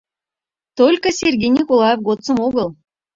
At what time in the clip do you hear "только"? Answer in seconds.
0.77-1.07